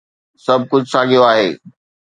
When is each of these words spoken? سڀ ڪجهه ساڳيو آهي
سڀ 0.43 0.59
ڪجهه 0.69 0.89
ساڳيو 0.93 1.21
آهي 1.31 1.47